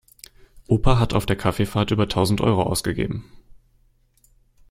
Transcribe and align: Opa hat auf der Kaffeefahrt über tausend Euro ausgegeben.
Opa 0.67 0.97
hat 0.97 1.13
auf 1.13 1.27
der 1.27 1.35
Kaffeefahrt 1.35 1.91
über 1.91 2.09
tausend 2.09 2.41
Euro 2.41 2.63
ausgegeben. 2.63 3.31